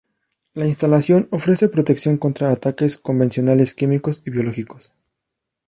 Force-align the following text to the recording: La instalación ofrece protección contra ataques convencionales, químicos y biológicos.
La 0.55 0.65
instalación 0.65 1.27
ofrece 1.29 1.69
protección 1.69 2.17
contra 2.17 2.49
ataques 2.49 2.97
convencionales, 2.97 3.75
químicos 3.75 4.23
y 4.25 4.31
biológicos. 4.31 4.93